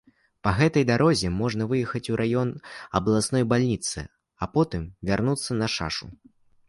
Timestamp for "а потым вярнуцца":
4.47-5.51